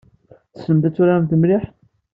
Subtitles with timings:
[0.53, 1.63] Tessnemt ad turaremt mliḥ?